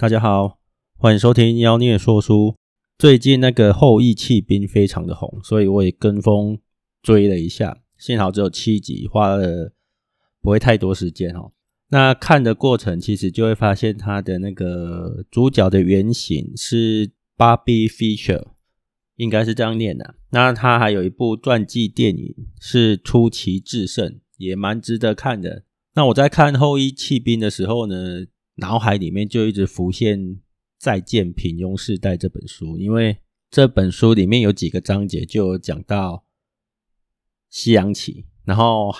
[0.00, 0.58] 大家好，
[0.96, 2.56] 欢迎收听妖孽说书。
[2.96, 6.58] 最近那个后羿弃兵非常的红，所以我也跟风
[7.02, 7.82] 追了一下。
[7.98, 9.74] 幸好只有七集，花了
[10.40, 11.52] 不会太多时间哦。
[11.90, 18.46] 那看的过程其实就会发现，他的那个主角的原型是 Bobby Fischer，
[19.16, 20.14] 应该是这样念的。
[20.30, 24.08] 那他还有一部传记电影是《出奇制胜》，
[24.38, 25.64] 也蛮值得看的。
[25.92, 28.24] 那我在看后羿弃兵的时候呢，
[28.60, 30.20] 脑海里面就一直浮现
[30.78, 33.18] 《再见平庸世代》这本书，因为
[33.50, 36.24] 这本书里面有几个章节就讲到
[37.48, 38.94] 西洋棋，然后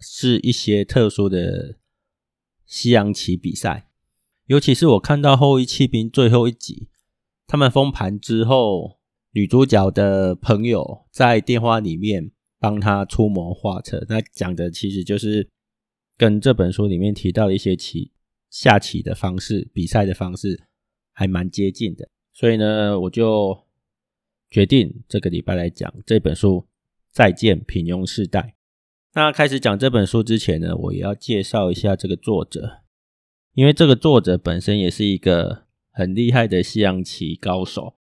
[0.00, 1.78] 是一些特殊的
[2.66, 3.90] 西洋棋比赛。
[4.46, 6.88] 尤其是我看到后翼弃兵最后一集，
[7.46, 8.98] 他们封盘之后，
[9.32, 15.48] 女主角的朋友在电话里面帮她出谋划策，那讲的其实就是
[16.16, 18.10] 跟这本书里面提到的一些棋。
[18.52, 20.64] 下棋的方式，比赛的方式
[21.10, 23.64] 还蛮接近的，所以呢，我就
[24.50, 26.58] 决定这个礼拜来讲这本书
[27.10, 28.40] 《再见平庸世代》。
[29.14, 32.82] 那开始讲这本书之前呢，我也要介绍一下这个作者，
[33.54, 37.96] 因为这个作者本身也是一个很厉害的西洋棋高手。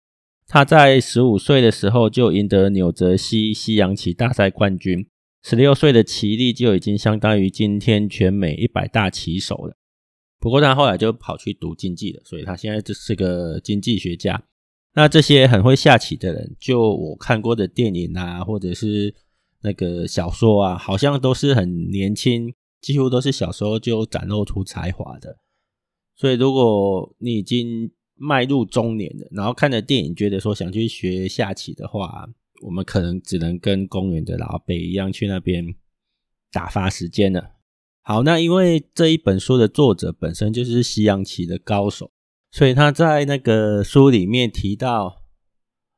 [0.48, 5.08] 他在十五岁的时候就赢得纽泽西西洋棋大赛冠军，
[5.42, 9.78] 十六岁的棋力就已经相当于今天全美一百大棋手了。
[10.42, 14.44] 不过他后来就跑去读经济了，所以他现在就是个经济学家。
[14.94, 19.14] 那这些很会下棋的人，就我看过的电影啊，或者是
[19.62, 25.38] 那个小说啊，好像都是很年轻，几乎都是小时候就展露出才华的。
[26.16, 32.28] 所以如果你已经迈入中年了，然后看了电影觉得说想去学下棋的话，
[32.64, 35.76] 我们可能只能跟公园的老阿伯一样去那边
[36.52, 37.52] 打发时间了。
[38.04, 42.12] 好，那因为这一本书的作者本身就是西洋棋的高手，
[42.52, 45.22] 所以他在那个书里面提到，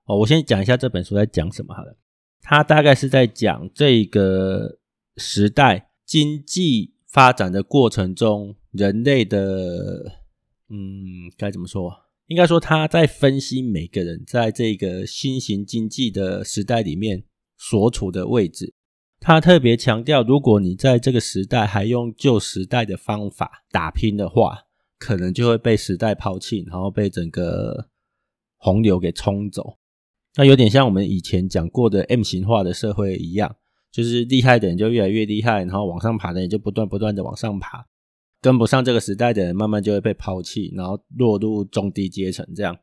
[0.06, 1.98] 哦，我先讲一下这本书在讲什么好了。
[2.42, 4.80] 他大概是在讲这个
[5.16, 10.20] 时代经济发展的过程中，人类的，
[10.70, 11.90] 嗯，该怎么说？
[12.28, 17.24] 应该说他在分析每个人在这个新型经济的时代里面
[17.58, 18.74] 所处的位置。
[19.26, 24.64] 他特别强调，如果你在这个时代还用旧时代的方法打拼的话，
[25.00, 27.88] 可能就会被时代抛弃，然后被整个
[28.58, 29.78] 洪流给冲走。
[30.36, 33.56] 那有点像我们以前讲过的 M 型化的社会一样，
[33.94, 37.86] 就是厉害的人就越来越厉害，然后往上爬的人就不断不断的往上爬，
[38.42, 42.46] 跟不上这个时代的人，慢慢就会被抛弃，然后落入中低阶层。
[42.54, 42.78] 这样，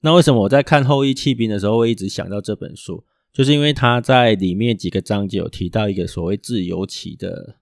[0.00, 3.04] 那为什么我在看后羿弃兵的时候会一直想到这本书？
[3.34, 7.56] 就是因为他在里面几个章节有提到一个所谓自由棋的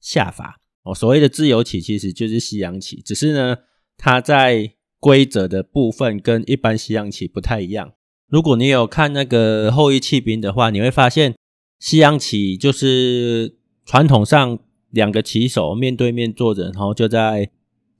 [0.00, 3.58] 下法哦，所谓的自由棋其实就是西洋棋，只是呢，
[3.98, 7.92] 它在规则的部分跟一般西洋棋不太一样。
[8.26, 11.34] 如果你有看那个后羿弃兵的话，你会发现
[11.78, 14.58] 西洋棋就是传统上
[14.88, 17.50] 两个棋手面对面坐着，然后就在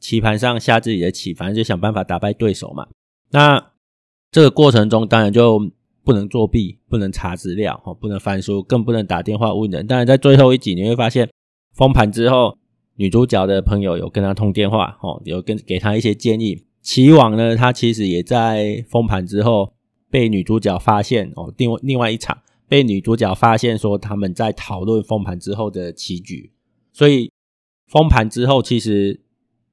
[0.00, 2.88] 棋盘上下自己的棋，反正就想办法打败对手嘛。
[3.32, 3.72] 那
[4.30, 5.70] 这个过程中，当然就。
[6.08, 9.86] 不能作弊，不能查资料，不能翻书，更不能打电话问人。
[9.86, 11.28] 当然，在最后一集你会发现，
[11.74, 12.56] 封盘之后，
[12.96, 16.64] 女主角的朋友有跟她通电话，哦，有跟给她一些建议。
[16.80, 19.74] 棋王呢，他其实也在封盘之后
[20.10, 26.50] 被女主角发现，哦，另外另外一场被女主角发现说他们在讨论封盘之后的棋局，
[26.90, 27.30] 所以
[27.88, 29.20] 封盘之后其实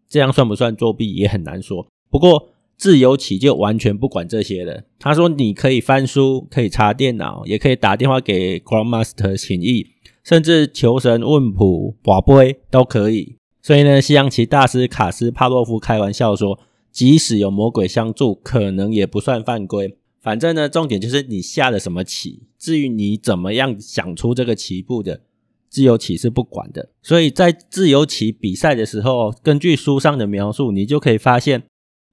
[0.09, 1.87] 这样算不算作弊也很难说。
[2.09, 2.49] 不过。
[2.77, 4.83] 自由棋就完全不管这些了。
[4.99, 9.87] 他说：“你可以翻书，可以查电脑，也可以打电话给 Grandmaster 请益，
[10.23, 16.59] 甚至求神问卜、跋杯都可以。”所以呢，西洋棋大师卡斯帕洛夫开玩笑说
[16.91, 19.97] ：“即使有魔鬼相助，可能也不算犯规。
[20.21, 22.43] 反正呢，重点就是你下了什么棋。
[22.59, 25.21] 至于你怎么样想出这个棋步的，
[25.69, 26.89] 自由棋是不管的。
[27.01, 31.63] 所以在自由棋比赛的时候，根据书上的描述，你就可以发现。”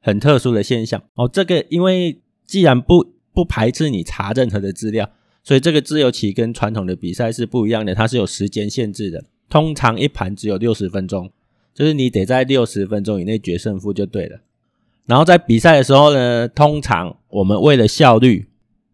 [0.03, 5.09] 很特殊的现象哦，这个因为既然不不排斥你查任何的资料，
[5.45, 9.25] 所以这个自由棋跟传统的比赛是不一样的，它是有时间限制的。
[9.49, 11.31] 通常一盘只有六十分钟，
[11.73, 14.41] 就是你得在六十分钟以内决胜负就对了。
[15.07, 18.49] 然后在比赛的时候呢，通常我们为了效率，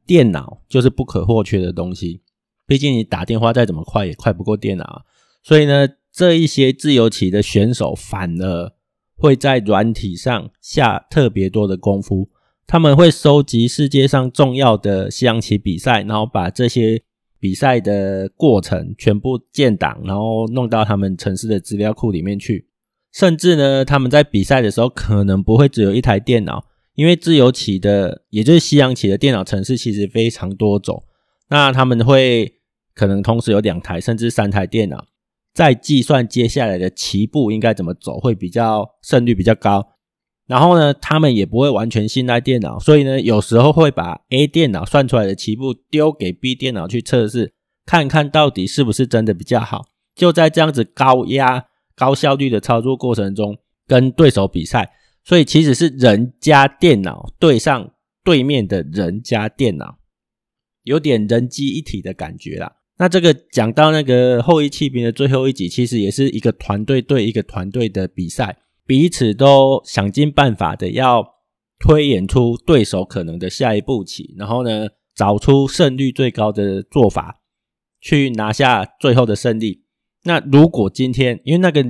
[0.06, 2.21] 电脑就是不可或缺的东西。
[2.67, 5.05] 毕竟你打电话再怎么快也快不过电脑，
[5.43, 8.73] 所以呢，这一些自由棋的选手反而。
[9.19, 12.31] 会在软体上下特别多的功夫，
[12.67, 17.03] 他们会收集世界上重要的西洋棋比赛，然后把这些
[17.41, 22.69] 比赛的过程全部建档，然后弄到他们城市的资料库里面去，
[23.12, 31.03] 甚至呢，他们在比赛的时候可能不会只有一台电脑，因为自由棋的，也就是西洋棋的电脑程式其实非常多种。
[31.50, 32.55] 那他们会
[32.94, 35.06] 可能同时有两台甚至三台电脑，
[35.55, 39.95] 在计算接下来的棋步应该怎么走，会比较胜率比较高。
[40.47, 47.53] 然后呢，他们也不会完全信赖电脑，所以呢，有时候会把 A 电脑算出来的棋步丢给 B 电脑去测试，
[47.85, 49.85] 看看到底是不是真的比较好。
[50.15, 54.91] 就在这样子高压、高效率的操作过程中，跟对手比赛，
[55.23, 57.91] 所以其实是人家电脑对上
[58.25, 59.99] 对面的人家电脑，
[60.85, 62.78] 有点人机一体的感觉啦。
[62.99, 68.59] 那这个讲到那个后羿弃兵的最后一集，其实也是一个团队对一个团队的比赛。
[68.85, 71.25] 彼此都想尽办法的要
[71.79, 77.41] 推演出对手可能的下一步棋，然后呢，找出胜率最高的做法，
[78.00, 79.85] 去拿下最后的胜利。
[80.25, 81.85] 那如果今天，因为那个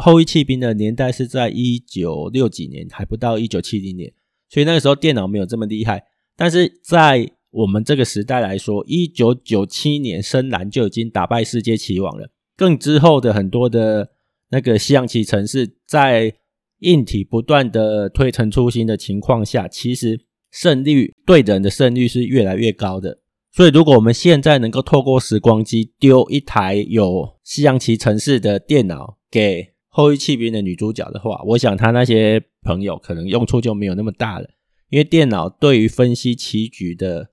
[0.00, 4.12] 后羿弃兵的年代是在一九六几年，还不到一九七零年，
[4.48, 6.02] 所以那个时候电脑没有这么厉害。
[6.36, 14.10] 但是在我们这个时代来说，一九九七年深蓝就已经打败世界棋王了，更之后的很多的。
[14.52, 16.34] 那个西洋棋城市在
[16.80, 23.20] 硬体不断的推陈出新的情况下，其实胜率对人的胜率是越来越高的。
[23.52, 34.48] 所以，如果我们现在能够透过时光机丢一台有西洋棋城市的电脑给后羿弃兵的女主角的话，我想她那些朋友可能用处就没有那么大了，
[34.88, 37.30] 因为电脑对于分析棋局的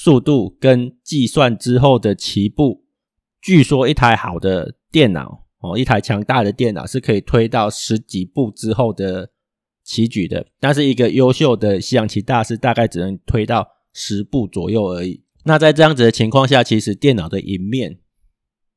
[0.00, 2.84] 速度跟计算之后的棋步，
[3.42, 5.46] 据说一台好的电脑。
[5.60, 9.28] 哦，一台强大的电脑是可以推到十几步之后的
[9.82, 15.24] 棋局的，但是一个优秀的西洋棋大师大概只能推到十步左右而已。
[15.42, 17.98] 那在这样子的情况下，其实电脑的赢面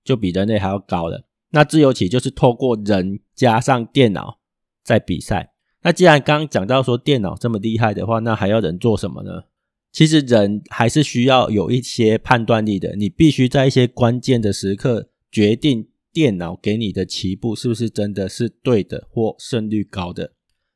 [0.03, 1.27] 就比人类还要高了。
[1.51, 4.39] 那自由棋就是透过人加上电脑
[4.83, 5.53] 在比赛。
[5.83, 9.43] 那既然刚刚讲到说电脑这么厉害的话，那还要人做什么呢？
[9.91, 15.87] 其实人还是需要有一些判断力的，你必须在一些关键的时刻决定。
[16.13, 20.33] 电脑给你的棋步是不是真的是对的或胜率高的？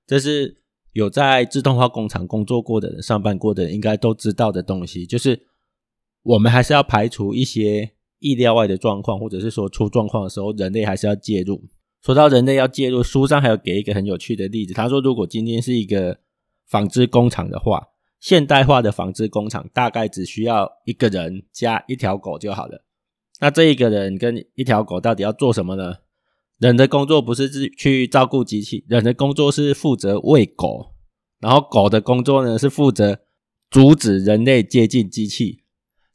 [0.07, 0.61] 这是
[0.93, 5.05] 有在自动化工厂工作过的人、上班过的人应该都知道的东西。
[5.05, 5.37] 就是
[6.23, 11.61] 我们还是要排除一些意料外的状况，或者是说出状况的时候，人类还是要介入。
[12.01, 14.73] 说到人类要介入，书上还有给一个很有趣的例子。
[14.73, 16.17] 他说，如果今天是一个
[16.65, 17.85] 纺织工厂的话，
[18.25, 22.83] 现代化的纺织工厂大概只需要一个人加一条狗就好了。
[23.39, 25.97] 那这一个人跟一条狗到底要做什么呢？
[26.57, 30.95] 人的工作不是去照顾机器，人的工作是负责喂狗，
[31.39, 33.19] 然后狗的工作呢是负责
[33.69, 35.61] 阻止人类接近机器。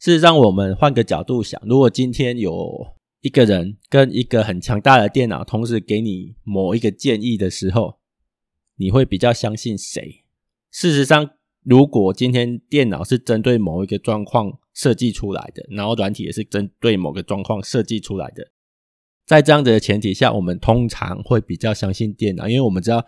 [0.00, 2.88] 事实上，我们换个角度想，如果今天有
[3.20, 8.00] 一个人跟一个很强大的电脑同时给你某一个建议的时候，
[8.74, 10.24] 你会比较相信谁？
[10.72, 11.30] 事实上，
[11.62, 18.50] 如果今天电脑是针对某一个状况设计出来的，然后软体也是针对某个状况设计出来的，
[19.26, 23.04] 在这样子的前提下，我们通常会比较相信电脑，因为我们知道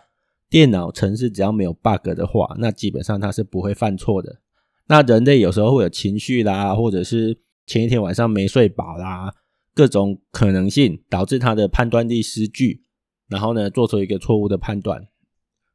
[0.51, 4.41] 电脑程式只要没有 bug 的话，那基本上它是不会犯错的。
[4.89, 9.33] 那人类有时候会有情绪啦，或者是前一天晚上没睡饱啦，
[9.75, 12.85] 各种可能性导致他的判断力失据，
[13.29, 15.09] 然后呢，做出一个错误的判断。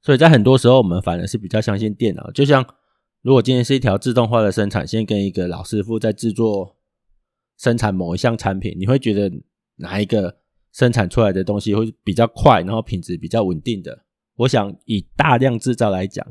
[0.07, 2.31] 所以在很多时候，我们反而是比较相信电脑。
[2.31, 2.65] 就像
[3.23, 6.77] 如果今天是一条自动化的生产线，跟一个老师傅在制作
[7.57, 9.29] 生产某一项产品，你会觉得
[9.75, 10.37] 哪一个
[10.71, 14.05] 生产出来的东西会比较快，然后品质比较稳定的？
[14.37, 16.25] 我想以大量制造来讲，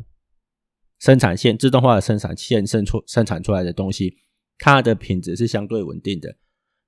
[0.99, 4.17] 生产线自动化的生产线生出生产出来的东西，
[4.57, 6.37] 它的品质是相对稳定的。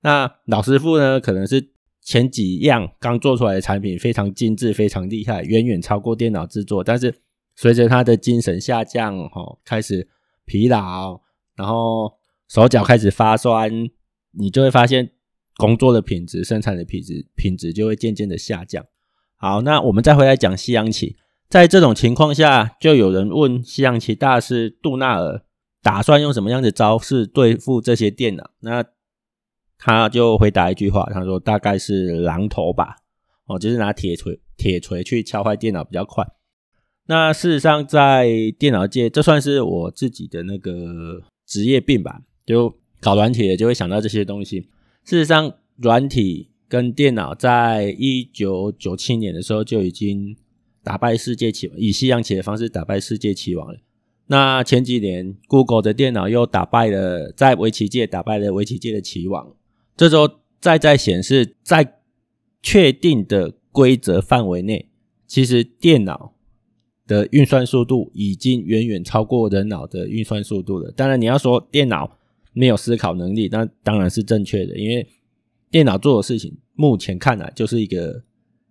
[0.01, 1.69] 那老师傅呢，可能是。
[2.01, 6.83] 前几样刚做出来的产品非常精致，非常厉害，远远超过电脑制作。
[6.83, 7.13] 但是
[7.55, 10.07] 随着他的精神下降，哈，开始
[10.45, 11.21] 疲劳，
[11.55, 12.13] 然后
[12.47, 13.71] 手脚开始发酸，
[14.31, 15.11] 你就会发现
[15.57, 18.85] 工作的品质、生产的品质、品质就会渐渐的下降。
[19.35, 21.17] 好，那我们再回来讲西洋棋。
[21.47, 25.43] 在这种情况下，就有人问西洋棋大师杜纳尔，
[25.81, 28.51] 打算用什么样的招式对付这些电脑？
[28.59, 28.83] 那
[29.79, 32.97] 他就回答一句话，他说：“大概是榔头吧，
[33.45, 36.27] 哦，就是拿铁锤、铁锤去敲坏电脑比较快。”
[37.07, 38.27] 那事实上，在
[38.59, 44.59] 电脑界，这算是我自己的那个职业病吧，就搞软体的就会想到这些东西。
[45.05, 50.35] 事实上，软体跟电脑在一九九七年的时候就已经
[50.83, 53.79] 打败世界棋王，以西洋棋的方式打败世界棋王了。
[54.27, 59.55] 那前几年，Google 的电脑又打败了，在围棋界打败了围棋界的棋王。
[59.99, 60.29] 这时候
[60.61, 61.99] 再再显示，在
[62.61, 64.87] 确定的规则范围内，
[65.27, 66.35] 其实电脑
[67.05, 70.89] 的运算速度已经远远超过人脑的运算速度了。
[70.91, 72.17] 当然，你要说电脑
[72.53, 75.05] 没有思考能力，那当然是正确的，因为
[75.69, 78.23] 电脑做的事情，目前看来就是一个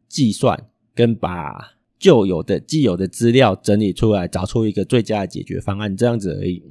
[0.08, 6.62] 计算跟把旧有的、既有的资料整理出来，找出一个最佳的解决方案，这样子而已。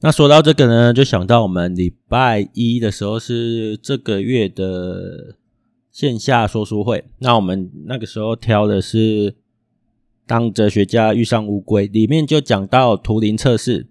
[0.00, 5.36] 那说到这个呢，就想到我们礼拜一的时候是这个月的
[5.90, 9.34] 线下说书会，那我们那个时候挑的是。
[10.26, 13.88] 当哲学家遇上乌龟，里面就讲到图灵测试。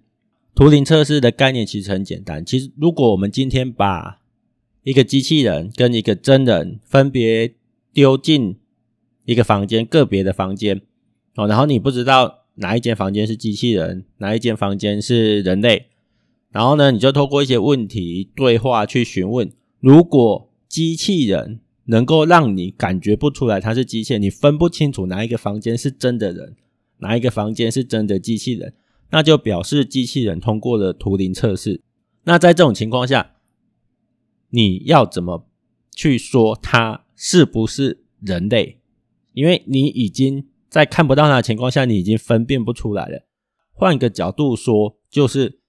[0.52, 2.44] 图灵测试的概念其实很简单。
[2.44, 4.20] 其实，如果我们今天把
[4.82, 7.54] 一个机器人跟一个真人分别
[7.92, 8.56] 丢进
[9.24, 10.80] 一个房间，个别的房间
[11.36, 15.86] 哦，然后你不知道哪一间房间是机器人，哪一间房间是人类，
[16.54, 21.60] 然后呢，你就透过一些问题对话去询问，如果机器人。
[21.86, 26.56] 能够让你感觉不出来它是机械，你分不清楚哪一个房间是真的人，
[27.00, 28.72] 哪一个房间是真的机器人，
[29.10, 31.82] 那就表示机器人通过了图灵测试。
[32.22, 33.34] 那在这种情况下，
[34.48, 35.46] 你要怎么
[35.94, 38.80] 去说它是不是人类？
[39.34, 43.26] 因为你已经在看不到它的情况下，你已经分辨不出来了。
[43.74, 45.60] 换个角度说，就是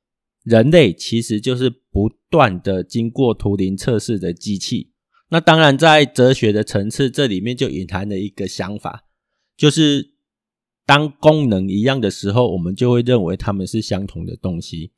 [0.45, 4.91] 人类其实就是不断的经过图灵测试的机器。
[5.29, 9.05] 那当然，在哲学的层次，这里面就隐含了一个想法，
[9.57, 10.11] 就是
[10.85, 14.91] 当功能一样的时候，我们就会认为它们是相同的东西，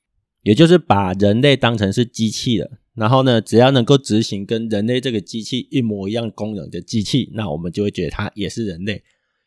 [0.44, 2.80] 也就是把人类当成是机器了。
[2.94, 9.04] 然后呢，只要能够执行跟人类这个机器一模一样功能的机器，那我们就会觉得它也是人类。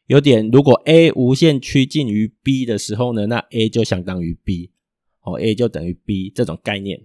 [0.06, 4.70] 有点，如果 A 无限趋近于 B 的时候呢，那 A 就相当于 B，
[5.22, 7.00] 哦，A 就等于 B 这种概念。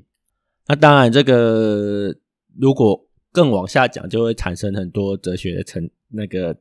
[0.68, 2.16] 那当然，这个
[2.58, 6.58] 如果更往下讲，就会产生很多哲学的层那个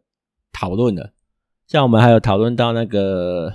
[0.52, 1.12] 讨论了。
[1.66, 3.52] 像我们还有讨论到那个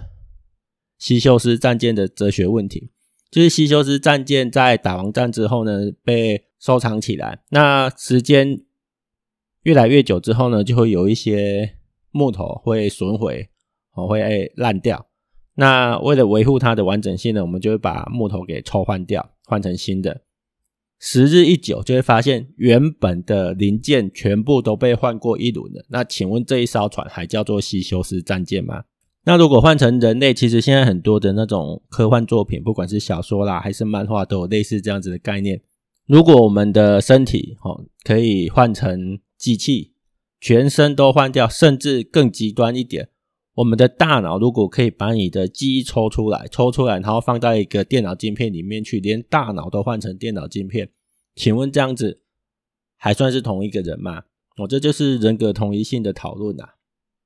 [0.97, 2.89] 西修斯战舰的哲学问题，
[3.29, 7.43] 就是西修斯战舰在打完战之后呢，被收藏起来。
[7.49, 8.61] 那时间
[9.63, 11.75] 越来越久之后呢，就会有一些
[12.11, 13.49] 木头会损毁，
[13.93, 15.08] 哦，会烂掉。
[15.59, 20.21] 那为了维护它的完整性呢，我们就会把木头给抽换掉，换成新的。
[20.99, 25.85] 时日一久，就会发现原本的零件全部都被换过一轮了。
[25.89, 28.83] 那请问这一艘船还叫做西修斯战舰吗？
[29.25, 35.61] 那如果换成人类，其实现在很多的那种科幻作品，不管是小说啦还是漫画，都有类似这样子的概念。
[36.05, 39.91] 如果我们的身体哦可以换成机器，
[40.39, 43.09] 全身都换掉，甚至更极端一点。
[43.59, 50.89] 我们的大脑如果可以把你的记忆抽出来，抽出来，然后放到一个电脑晶片里面去，连大脑都换成电脑晶片，
[51.35, 52.21] 请问这样子
[52.95, 54.23] 还算是同一个人吗？
[54.55, 56.75] 哦，这就是人格同一性的讨论啊。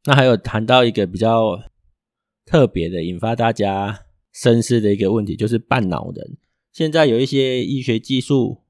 [0.06, 1.62] 那还有谈到一个比较
[2.46, 6.38] 特别的，引发大家深思的一个问题，就是半脑人。
[6.72, 8.64] 现在有一些医学技术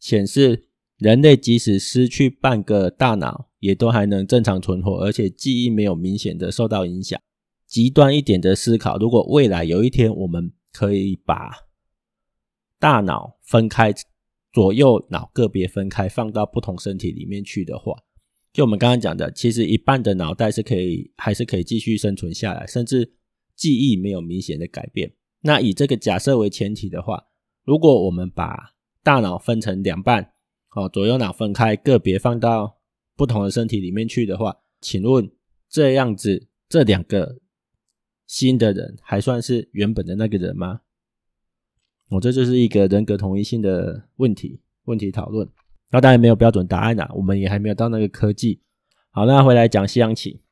[0.00, 7.20] 显示，人类即使失去半个大脑，也都还能正常存活，而且记忆没有明显的受到影响。
[7.66, 11.50] 极端一点的思考，如果未来有一天我们可以把
[12.78, 13.92] 大脑分开，
[14.52, 17.94] 左右脑个别分开，放到不同身体里面去的话，
[18.52, 23.12] 就我们刚刚讲的，其实一半的脑袋是可以，还是可以继续生存下来，甚至
[23.54, 25.12] 记忆没有明显的改变。
[25.42, 27.26] 那以这个假设为前提的话，
[27.64, 30.32] 如果我们把大脑分成两半，
[30.76, 32.76] 哦，左右脑分开，个别放到
[33.16, 35.30] 不同的身体里面去的话，请问
[35.70, 37.38] 这样子这两个
[38.26, 40.82] 新的人还算是原本的那个人吗？
[42.10, 45.48] 我、哦、这就是一个人格同一性的问题问题讨论。
[45.90, 48.60] 那当然没有标准答案啊，我们也还没有到那个科技。
[49.12, 50.42] 好，那回来讲西洋棋。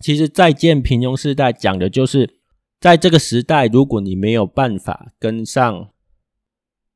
[0.00, 2.40] 其实再见平庸世代讲的就是
[2.78, 5.92] 在这个时代，如果你没有办法跟上。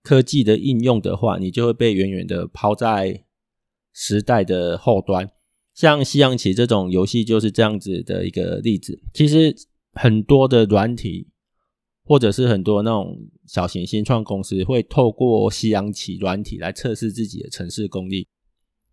[0.03, 3.25] 科技的应用的话，你就会被远远的抛在
[3.93, 5.31] 时代的后端。
[5.75, 9.01] 像西洋棋这种游戏就是这样子的一个例子。
[9.13, 9.55] 其实
[9.93, 11.29] 很多的软体，
[12.05, 18.27] 或者是很多那种小型新创公司，会透过西洋棋软体来测试自己的程式功力。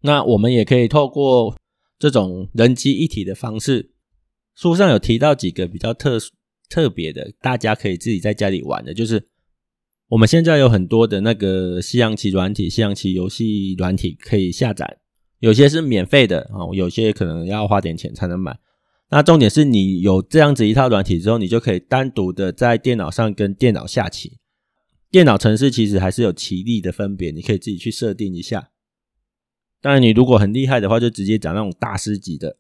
[0.01, 1.57] 那我们也可以透过
[1.97, 3.91] 这种人机一体的方式。
[4.55, 6.17] 书上有提到几个比较特、
[6.69, 9.29] 特别的，大家可以自己在家里玩的，就是。
[10.09, 14.99] 我们现在有很多的那个西洋棋软体、西洋棋游戏软体可以下载，
[15.39, 18.57] 有些是免费的哦，有些可能要花点钱才能买。
[19.09, 24.37] 那重点是你有这样子一套软体之后，你就可以单独的在电脑上跟电脑下棋。
[25.09, 28.69] 电脑程式其实还是有棋力的分别，你可以自己去设定一下。
[29.81, 32.57] 当然，你如果很厉害的话，就直接讲那种大师级的。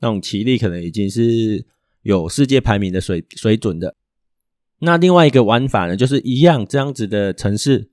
[0.00, 1.66] 那种棋力可能已经是
[2.02, 3.96] 有世界排名的水水准的。
[4.84, 7.90] 那另外一个玩法呢，就是一样这样子的城市，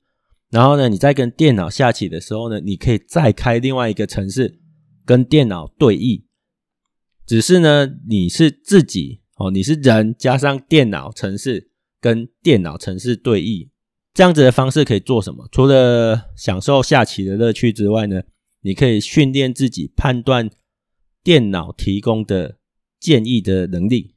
[0.50, 4.60] 然后呢，你在跟电脑下棋的时候呢，你可以再开另外一个城市
[5.06, 6.24] 跟电脑对弈，
[7.26, 13.70] 只是呢，你是自己哦，你是人加上电脑城市跟电脑城市对弈，
[14.14, 15.48] 这样子的方式可以做什么？
[15.52, 18.22] 除了享受下棋的乐趣之外呢，
[18.62, 20.50] 你可以训练自己判断
[21.24, 22.58] 电脑提供的
[23.00, 24.16] 建议的能力。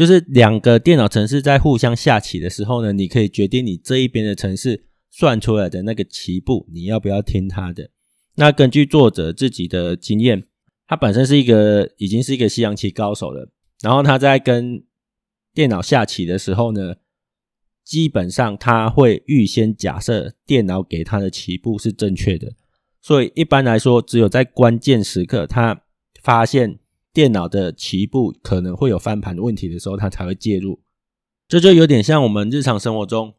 [0.00, 7.90] 就是两个电脑程式在互相下棋的时候呢，你可以决定你这一边的程式算出来的那个棋步，你要不要听他的？
[8.36, 10.44] 那根据作者自己的经验，
[10.86, 13.50] 他本身是一个已经是一个西洋棋高手了，
[13.82, 14.82] 然后他在跟
[15.52, 16.94] 电脑下棋的时候呢，
[17.84, 22.50] 基本上他会预先假设电脑给他的棋步是正确的，
[23.02, 25.82] 所以一般来说，只有在关键时刻他
[26.22, 26.78] 发现。
[27.12, 30.80] 电脑的棋步可能会有翻盘的问题的时候，它才会介入。
[31.48, 33.34] 这就有点像我们日常生活中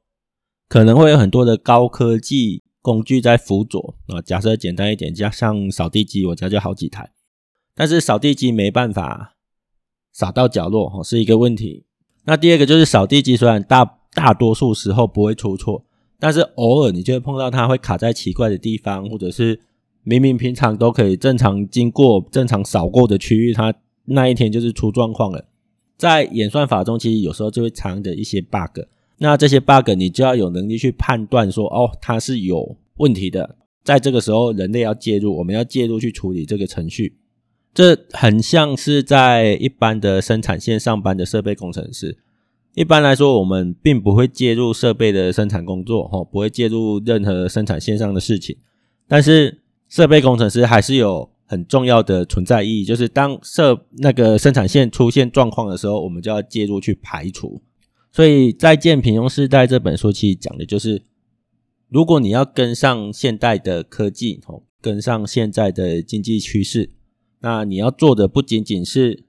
[0.67, 4.21] 可能会有很多的高科技工具在辅佐啊。
[4.21, 7.11] 假设简单一点，加上扫地机，我家就好几台，
[7.73, 9.35] 但是扫地机没办法
[10.11, 11.85] 扫到角落，哦，是一个问题。
[12.25, 15.85] 那第二个就是扫地机虽然大大多数时候不会出错，
[16.19, 19.61] 但是偶尔你就会碰到它会卡在奇怪的地方，或者是。
[20.03, 23.73] 明明平常都可以正常经过、正常扫过的区域，它
[24.05, 25.45] 那一天就是出状况了。
[25.97, 28.81] 在演算法中，其实有时候就会藏着一些 bug。
[29.19, 33.57] 那这些 bug 你就要有能力去判断说，哦，它是有问题的。
[33.83, 37.17] 在这个时候，人类要介入，我们要介入去处理这个程序。
[37.73, 42.17] 这很像是在一般的生产线上班的设备工程师。
[42.73, 48.57] 一般来说，我们并不会介入设备的生产工作，齁，不会介入任何生产线上的事情。
[49.07, 49.60] 但是
[49.91, 57.61] 设备工程师还是有很重要的存在意义，就是当设那个生产线出现状况的时候，我们就要介入去排除。
[58.09, 61.03] 所以在《建平庸世代》这本书其实讲的就是，
[61.89, 66.91] 如果你要跟上现代的科技，哦，跟上现在的经济趋势，
[67.41, 69.25] 那你要做的不仅仅是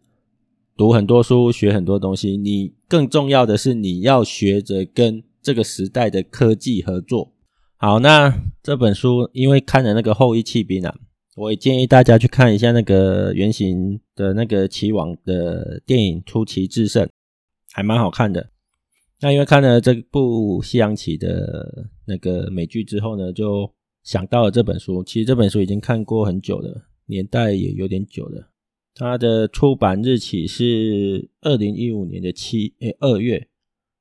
[0.77, 7.32] 读很多书、学很多东西，你更重要的是你要学着跟这个时代的科技合作。
[7.85, 10.95] 好，那这本书因为看了那个《后翼弃兵》啊，
[11.35, 17.05] 我也建议大家去看一下那个原型的那个棋王的电影《出奇制胜》，
[17.73, 18.51] 还蛮好看的。
[19.21, 23.69] 那因为看了这部西洋棋的那个美剧之后呢，就
[24.05, 25.03] 想到了这本书。
[25.03, 28.53] 其实这本书已经看过很久了，年代也有点久了。
[28.95, 33.49] 它的出版日期是二零一五年的七诶二月，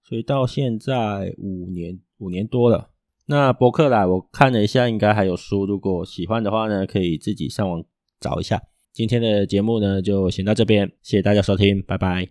[0.07, 2.90] 所以到现在五年五年多了。
[3.31, 5.65] 那博客啦，我看了一下，应该还有书。
[5.65, 7.81] 如果喜欢的话呢，可以自己上网
[8.19, 8.61] 找一下。
[8.91, 12.27] 今天的节目呢，就先到这边，谢谢大家收听，拜拜。